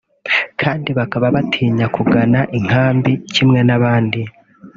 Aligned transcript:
kandi 0.61 0.89
bakaba 0.99 1.27
batinya 1.35 1.85
kugana 1.95 2.39
inkambi 2.57 3.11
kimwe 3.33 3.59
n’abandi 3.67 4.21